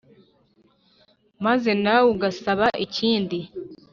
[1.45, 3.39] maze nawe ugasaba ikindi"